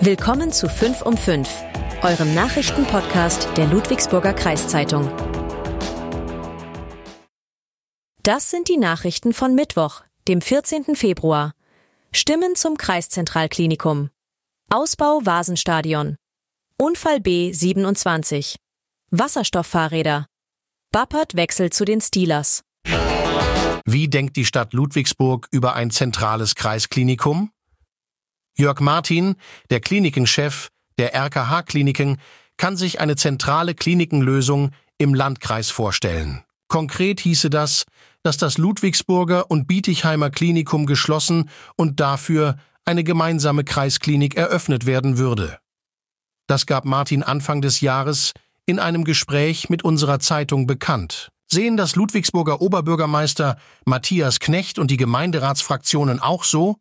Willkommen 0.00 0.50
zu 0.50 0.68
5 0.68 1.02
um 1.02 1.16
5, 1.16 1.48
eurem 2.02 2.34
Nachrichtenpodcast 2.34 3.48
der 3.56 3.66
Ludwigsburger 3.66 4.32
Kreiszeitung. 4.32 5.08
Das 8.22 8.50
sind 8.50 8.68
die 8.68 8.78
Nachrichten 8.78 9.32
von 9.32 9.54
Mittwoch, 9.54 10.02
dem 10.26 10.40
14. 10.40 10.96
Februar. 10.96 11.52
Stimmen 12.12 12.56
zum 12.56 12.76
Kreiszentralklinikum. 12.76 14.10
Ausbau 14.70 15.20
Vasenstadion. 15.24 16.16
Unfall 16.78 17.20
B 17.20 17.52
27. 17.52 18.56
Wasserstofffahrräder. 19.10 20.26
Bappert 20.90 21.36
wechselt 21.36 21.74
zu 21.74 21.84
den 21.84 22.00
Steelers. 22.00 22.62
Wie 23.84 24.08
denkt 24.08 24.36
die 24.36 24.44
Stadt 24.44 24.72
Ludwigsburg 24.72 25.48
über 25.52 25.74
ein 25.74 25.90
zentrales 25.90 26.54
Kreisklinikum? 26.54 27.50
Jörg 28.56 28.80
Martin, 28.80 29.36
der 29.70 29.80
Klinikenchef 29.80 30.68
der 30.98 31.14
RKH-Kliniken, 31.14 32.18
kann 32.56 32.76
sich 32.76 33.00
eine 33.00 33.16
zentrale 33.16 33.74
Klinikenlösung 33.74 34.70
im 34.98 35.14
Landkreis 35.14 35.70
vorstellen. 35.70 36.44
Konkret 36.68 37.20
hieße 37.20 37.50
das, 37.50 37.84
dass 38.22 38.36
das 38.36 38.56
Ludwigsburger 38.56 39.50
und 39.50 39.66
Bietigheimer 39.66 40.30
Klinikum 40.30 40.86
geschlossen 40.86 41.50
und 41.76 42.00
dafür 42.00 42.56
eine 42.84 43.04
gemeinsame 43.04 43.64
Kreisklinik 43.64 44.36
eröffnet 44.36 44.86
werden 44.86 45.18
würde. 45.18 45.58
Das 46.46 46.66
gab 46.66 46.84
Martin 46.84 47.22
Anfang 47.22 47.62
des 47.62 47.80
Jahres 47.80 48.32
in 48.66 48.78
einem 48.78 49.04
Gespräch 49.04 49.70
mit 49.70 49.84
unserer 49.84 50.20
Zeitung 50.20 50.66
bekannt. 50.66 51.30
Sehen 51.50 51.76
das 51.76 51.96
Ludwigsburger 51.96 52.60
Oberbürgermeister 52.60 53.58
Matthias 53.84 54.40
Knecht 54.40 54.78
und 54.78 54.90
die 54.90 54.96
Gemeinderatsfraktionen 54.96 56.20
auch 56.20 56.44
so? 56.44 56.76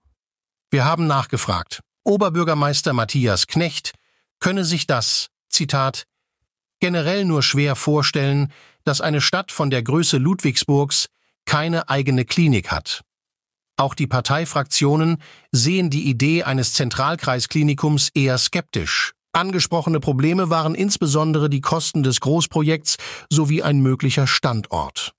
Wir 0.72 0.86
haben 0.86 1.06
nachgefragt. 1.06 1.82
Oberbürgermeister 2.06 2.94
Matthias 2.94 3.46
Knecht 3.46 3.92
könne 4.40 4.64
sich 4.64 4.88
das, 4.88 5.28
Zitat, 5.50 6.06
generell 6.80 7.26
nur 7.26 7.44
schwer 7.44 7.76
vorstellen, 7.76 8.54
dass 8.86 9.02
eine 9.02 9.20
Stadt 9.20 9.52
von 9.52 9.70
der 9.70 9.84
Größe 9.84 10.18
Ludwigsburgs 10.18 11.08
keine 11.46 11.90
eigene 11.90 12.24
Klinik 12.24 12.72
hat. 12.72 13.02
Auch 13.76 13.94
die 13.94 14.08
Parteifraktionen 14.08 15.18
sehen 15.52 15.90
die 15.90 16.10
Idee 16.10 16.44
eines 16.44 16.74
Zentralkreisklinikums 16.74 18.10
eher 18.14 18.38
skeptisch. 18.38 19.12
Angesprochene 19.34 20.00
Probleme 20.00 20.50
waren 20.50 20.74
insbesondere 20.74 21.50
die 21.50 21.62
Kosten 21.62 22.02
des 22.02 22.22
Großprojekts 22.22 22.96
sowie 23.30 23.62
ein 23.62 23.82
möglicher 23.82 24.26
Standort. 24.26 25.14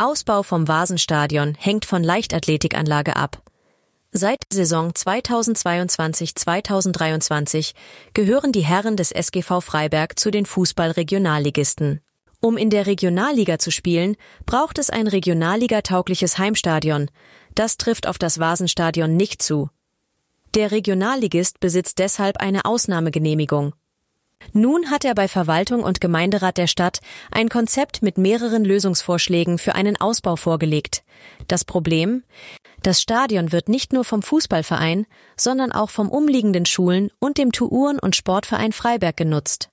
Ausbau 0.00 0.44
vom 0.44 0.68
Vasenstadion 0.68 1.56
hängt 1.58 1.84
von 1.84 2.04
Leichtathletikanlage 2.04 3.16
ab. 3.16 3.42
Seit 4.10 4.44
Saison 4.50 4.92
2022-2023 4.92 7.74
gehören 8.14 8.52
die 8.52 8.64
Herren 8.64 8.96
des 8.96 9.12
SGV 9.12 9.60
Freiberg 9.60 10.18
zu 10.18 10.30
den 10.30 10.46
Fußball-Regionalligisten. 10.46 12.00
Um 12.40 12.56
in 12.56 12.70
der 12.70 12.86
Regionalliga 12.86 13.58
zu 13.58 13.70
spielen, 13.70 14.16
braucht 14.46 14.78
es 14.78 14.88
ein 14.88 15.08
Regionalliga-taugliches 15.08 16.38
Heimstadion. 16.38 17.10
Das 17.54 17.76
trifft 17.76 18.06
auf 18.06 18.16
das 18.16 18.38
Vasenstadion 18.38 19.14
nicht 19.14 19.42
zu. 19.42 19.68
Der 20.54 20.70
Regionalligist 20.70 21.60
besitzt 21.60 21.98
deshalb 21.98 22.38
eine 22.38 22.64
Ausnahmegenehmigung. 22.64 23.74
Nun 24.52 24.90
hat 24.90 25.04
er 25.04 25.14
bei 25.14 25.28
Verwaltung 25.28 25.82
und 25.82 26.00
Gemeinderat 26.00 26.56
der 26.56 26.66
Stadt 26.66 27.00
ein 27.30 27.48
Konzept 27.48 28.02
mit 28.02 28.18
mehreren 28.18 28.64
Lösungsvorschlägen 28.64 29.58
für 29.58 29.74
einen 29.74 30.00
Ausbau 30.00 30.36
vorgelegt. 30.36 31.04
Das 31.48 31.64
Problem? 31.64 32.24
Das 32.82 33.02
Stadion 33.02 33.52
wird 33.52 33.68
nicht 33.68 33.92
nur 33.92 34.04
vom 34.04 34.22
Fußballverein, 34.22 35.06
sondern 35.36 35.72
auch 35.72 35.90
vom 35.90 36.10
umliegenden 36.10 36.66
Schulen 36.66 37.10
und 37.18 37.38
dem 37.38 37.52
Touren- 37.52 37.98
und 37.98 38.16
Sportverein 38.16 38.72
Freiberg 38.72 39.16
genutzt. 39.16 39.68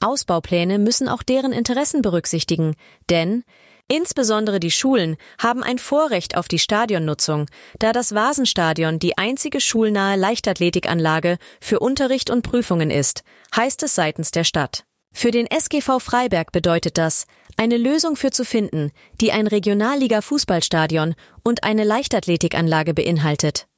Ausbaupläne 0.00 0.78
müssen 0.78 1.08
auch 1.08 1.22
deren 1.22 1.52
Interessen 1.52 2.02
berücksichtigen, 2.02 2.74
denn 3.08 3.44
Insbesondere 3.88 4.60
die 4.60 4.70
Schulen 4.70 5.16
haben 5.38 5.62
ein 5.62 5.78
Vorrecht 5.78 6.36
auf 6.36 6.48
die 6.48 6.58
Stadionnutzung, 6.58 7.46
da 7.78 7.92
das 7.92 8.14
Vasenstadion 8.14 8.98
die 8.98 9.18
einzige 9.18 9.60
schulnahe 9.60 10.16
Leichtathletikanlage 10.16 11.36
für 11.60 11.80
Unterricht 11.80 12.30
und 12.30 12.42
Prüfungen 12.42 12.90
ist, 12.90 13.24
heißt 13.54 13.82
es 13.82 13.94
seitens 13.94 14.30
der 14.30 14.44
Stadt. 14.44 14.84
Für 15.12 15.30
den 15.30 15.46
SGV 15.46 16.00
Freiberg 16.00 16.50
bedeutet 16.50 16.96
das, 16.96 17.26
eine 17.56 17.76
Lösung 17.76 18.16
für 18.16 18.30
zu 18.30 18.44
finden, 18.44 18.90
die 19.20 19.32
ein 19.32 19.46
Regionalliga-Fußballstadion 19.46 21.14
und 21.44 21.62
eine 21.62 21.84
Leichtathletikanlage 21.84 22.94
beinhaltet. 22.94 23.68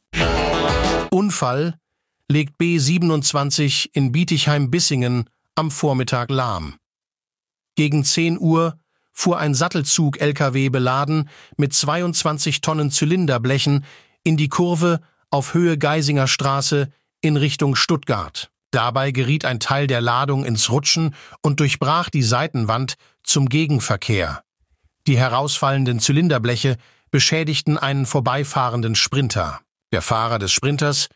Unfall 1.11 1.79
legt 2.29 2.61
B27 2.61 3.91
in 3.93 4.13
Bietigheim-Bissingen 4.13 5.29
am 5.57 5.71
Vormittag 5.71 6.31
lahm. 6.31 6.77
Gegen 7.75 8.05
10 8.05 8.39
Uhr 8.39 8.79
fuhr 9.17 9.39
ein 9.39 9.55
Sattelzug-LKW 9.55 10.69
beladen 10.69 11.31
mit 11.57 11.73
22 11.73 12.61
Tonnen 12.61 12.91
Zylinderblechen 12.91 13.85
in 14.23 14.37
die 14.37 14.49
Kurve 14.49 15.01
auf 15.31 15.55
Höhe 15.55 15.79
Geisinger 15.79 16.29
Straße 16.29 16.91
in 17.23 17.39
Richtung 17.39 17.77
Stuttgart. 17.77 18.51
Dabei 18.71 19.13
geriet 19.13 19.47
ein 19.47 19.59
Teil 19.59 19.87
der 19.87 20.03
Ladung 20.03 20.45
ins 20.45 20.71
Rutschen 20.71 21.15
und 21.41 21.61
durchbrach 21.61 22.11
die 22.11 22.23
Seitenwand 22.23 22.97
zum 23.23 23.49
Gegenverkehr. 23.49 24.43
Die 25.07 25.17
herausfallenden 25.17 25.99
Zylinderbleche 25.99 26.77
beschädigten 27.11 27.79
einen 27.79 28.05
vorbeifahrenden 28.05 28.95
Sprinter. 28.95 29.61
Der 29.93 30.03
Fahrer 30.03 30.39
des 30.39 30.53
Sprinters 30.53 31.09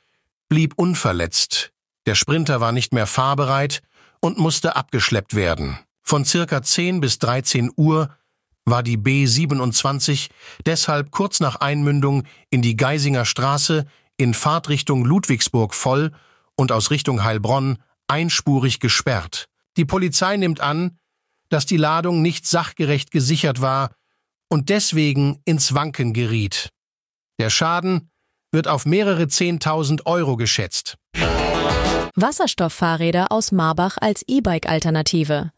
blieb 0.48 0.72
unverletzt. 0.76 1.72
Der 2.06 2.14
Sprinter 2.14 2.60
war 2.62 2.72
nicht 2.72 2.94
mehr 2.94 3.06
fahrbereit 3.06 3.82
und 4.20 4.38
musste 4.38 4.74
abgeschleppt 4.74 5.34
werden. 5.34 5.78
Von 6.10 6.24
circa 6.24 6.60
10 6.60 7.00
bis 7.00 7.20
13 7.20 7.70
Uhr 7.76 8.10
war 8.64 8.82
die 8.82 8.98
B27 8.98 10.30
deshalb 10.66 11.12
kurz 11.12 11.38
nach 11.38 11.60
Einmündung 11.60 12.24
in 12.50 12.62
die 12.62 12.74
Geisinger 12.74 13.24
Straße 13.24 13.86
in 14.16 14.34
Fahrtrichtung 14.34 15.04
Ludwigsburg 15.04 15.72
voll 15.72 16.10
und 16.56 16.72
aus 16.72 16.90
Richtung 16.90 17.22
Heilbronn 17.22 17.78
einspurig 18.08 18.80
gesperrt. 18.80 19.46
Die 19.76 19.84
Polizei 19.84 20.36
nimmt 20.36 20.60
an, 20.60 20.98
dass 21.48 21.64
die 21.64 21.76
Ladung 21.76 22.22
nicht 22.22 22.44
sachgerecht 22.44 23.12
gesichert 23.12 23.60
war 23.60 23.92
und 24.48 24.68
deswegen 24.68 25.40
ins 25.44 25.74
Wanken 25.74 26.12
geriet. 26.12 26.70
Der 27.38 27.50
Schaden 27.50 28.10
wird 28.50 28.66
auf 28.66 28.84
mehrere 28.84 29.28
Zehntausend 29.28 30.06
Euro 30.06 30.36
geschätzt. 30.36 30.96
Wasserstofffahrräder 32.16 33.30
aus 33.30 33.52
Marbach 33.52 33.96
als 33.96 34.24
E-Bike-Alternative. 34.26 35.52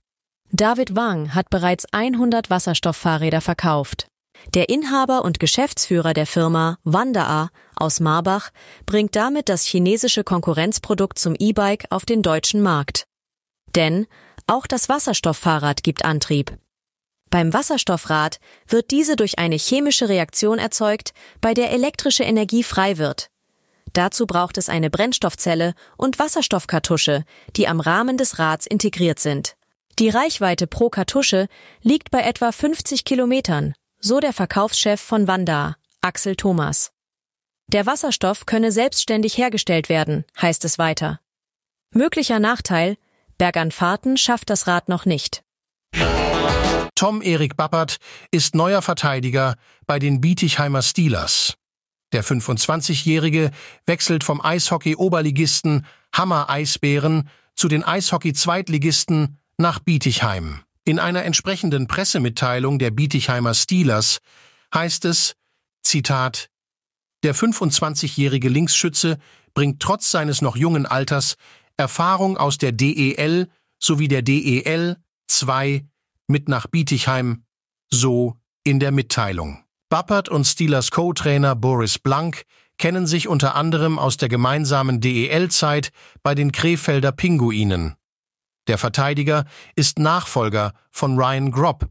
David 0.54 0.94
Wang 0.94 1.34
hat 1.34 1.48
bereits 1.48 1.86
100 1.92 2.50
Wasserstofffahrräder 2.50 3.40
verkauft. 3.40 4.06
Der 4.52 4.68
Inhaber 4.68 5.24
und 5.24 5.40
Geschäftsführer 5.40 6.12
der 6.12 6.26
Firma 6.26 6.76
Wandaa 6.84 7.48
aus 7.74 8.00
Marbach 8.00 8.50
bringt 8.84 9.16
damit 9.16 9.48
das 9.48 9.64
chinesische 9.64 10.24
Konkurrenzprodukt 10.24 11.18
zum 11.18 11.34
E-Bike 11.38 11.86
auf 11.88 12.04
den 12.04 12.20
deutschen 12.20 12.60
Markt. 12.60 13.04
Denn 13.74 14.06
auch 14.46 14.66
das 14.66 14.90
Wasserstofffahrrad 14.90 15.82
gibt 15.82 16.04
Antrieb. 16.04 16.58
Beim 17.30 17.54
Wasserstoffrad 17.54 18.38
wird 18.68 18.90
diese 18.90 19.16
durch 19.16 19.38
eine 19.38 19.56
chemische 19.56 20.10
Reaktion 20.10 20.58
erzeugt, 20.58 21.14
bei 21.40 21.54
der 21.54 21.70
elektrische 21.70 22.24
Energie 22.24 22.62
frei 22.62 22.98
wird. 22.98 23.30
Dazu 23.94 24.26
braucht 24.26 24.58
es 24.58 24.68
eine 24.68 24.90
Brennstoffzelle 24.90 25.72
und 25.96 26.18
Wasserstoffkartusche, 26.18 27.24
die 27.56 27.68
am 27.68 27.80
Rahmen 27.80 28.18
des 28.18 28.38
Rads 28.38 28.66
integriert 28.66 29.18
sind. 29.18 29.56
Die 29.98 30.08
Reichweite 30.08 30.66
pro 30.66 30.88
Kartusche 30.88 31.48
liegt 31.82 32.10
bei 32.10 32.22
etwa 32.22 32.50
50 32.50 33.04
Kilometern, 33.04 33.74
so 33.98 34.20
der 34.20 34.32
Verkaufschef 34.32 35.00
von 35.00 35.28
Wanda, 35.28 35.76
Axel 36.00 36.34
Thomas. 36.34 36.92
Der 37.68 37.86
Wasserstoff 37.86 38.46
könne 38.46 38.72
selbstständig 38.72 39.36
hergestellt 39.36 39.88
werden, 39.88 40.24
heißt 40.40 40.64
es 40.64 40.78
weiter. 40.78 41.20
Möglicher 41.94 42.38
Nachteil, 42.38 42.96
Berganfahrten 43.38 44.16
schafft 44.16 44.50
das 44.50 44.66
Rad 44.66 44.88
noch 44.88 45.04
nicht. 45.04 45.42
Tom 46.94 47.20
Erik 47.22 47.56
Bappert 47.56 47.96
ist 48.30 48.54
neuer 48.54 48.82
Verteidiger 48.82 49.56
bei 49.86 49.98
den 49.98 50.20
Bietigheimer 50.20 50.82
Steelers. 50.82 51.54
Der 52.12 52.24
25-Jährige 52.24 53.50
wechselt 53.86 54.24
vom 54.24 54.40
Eishockey-Oberligisten 54.40 55.86
Hammer 56.14 56.48
Eisbären 56.50 57.28
zu 57.54 57.68
den 57.68 57.82
Eishockey-Zweitligisten 57.84 59.38
nach 59.58 59.78
Bietigheim. 59.78 60.60
In 60.84 60.98
einer 60.98 61.24
entsprechenden 61.24 61.86
Pressemitteilung 61.86 62.78
der 62.78 62.90
Bietigheimer 62.90 63.54
Steelers 63.54 64.18
heißt 64.74 65.04
es, 65.04 65.34
Zitat, 65.82 66.48
der 67.22 67.34
25-jährige 67.34 68.48
Linksschütze 68.48 69.18
bringt 69.54 69.80
trotz 69.80 70.10
seines 70.10 70.42
noch 70.42 70.56
jungen 70.56 70.86
Alters 70.86 71.36
Erfahrung 71.76 72.36
aus 72.36 72.58
der 72.58 72.72
DEL 72.72 73.48
sowie 73.78 74.08
der 74.08 74.22
DEL 74.22 74.96
2 75.28 75.84
mit 76.26 76.48
nach 76.48 76.66
Bietigheim, 76.66 77.44
so 77.90 78.36
in 78.64 78.80
der 78.80 78.92
Mitteilung. 78.92 79.64
Bappert 79.88 80.28
und 80.28 80.44
Steelers 80.44 80.90
Co-Trainer 80.90 81.54
Boris 81.54 81.98
Blank 81.98 82.44
kennen 82.78 83.06
sich 83.06 83.28
unter 83.28 83.54
anderem 83.54 83.98
aus 83.98 84.16
der 84.16 84.28
gemeinsamen 84.28 85.00
DEL-Zeit 85.00 85.90
bei 86.22 86.34
den 86.34 86.50
Krefelder 86.50 87.12
Pinguinen. 87.12 87.94
Der 88.68 88.78
Verteidiger 88.78 89.44
ist 89.74 89.98
Nachfolger 89.98 90.72
von 90.90 91.18
Ryan 91.18 91.50
Gropp, 91.50 91.88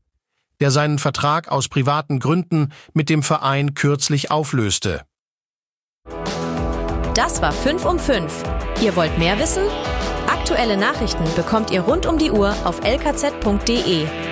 der 0.59 0.71
seinen 0.71 1.00
Vertrag 1.00 1.50
aus 1.50 1.68
privaten 1.68 2.19
Gründen 2.19 2.71
mit 2.94 3.09
dem 3.09 3.23
Verein 3.23 3.73
kürzlich 3.73 4.31
auflöste. 4.31 5.01
Das 7.13 7.41
war 7.41 7.51
5 7.51 7.85
um 7.85 8.00
5. 8.00 8.44
Ihr 8.81 8.95
wollt 8.95 9.18
mehr 9.18 9.38
wissen? 9.38 9.63
Aktuelle 10.27 10.77
Nachrichten 10.77 11.25
bekommt 11.35 11.71
ihr 11.71 11.81
rund 11.81 12.06
um 12.06 12.18
die 12.18 12.31
Uhr 12.31 12.56
auf 12.63 12.81
lkz.de 12.83 14.31